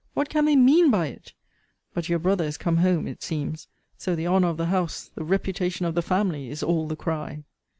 What 0.15 0.29
can 0.29 0.45
they 0.45 0.55
mean 0.55 0.89
by 0.89 1.09
it! 1.09 1.33
But 1.93 2.09
your 2.09 2.17
brother 2.17 2.43
is 2.43 2.57
come 2.57 2.77
home, 2.77 3.07
it 3.07 3.21
seems: 3.21 3.67
so, 3.99 4.15
the 4.15 4.25
honour 4.25 4.47
of 4.47 4.57
the 4.57 4.65
house, 4.65 5.11
the 5.13 5.23
reputation 5.23 5.85
of 5.85 5.93
the 5.93 6.01
family, 6.01 6.49
is 6.49 6.63
all 6.63 6.87
the 6.87 6.95
cry! 6.95 7.43